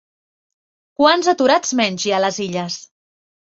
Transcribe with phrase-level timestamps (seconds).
[1.01, 2.81] Quants aturats menys hi ha a les Illes?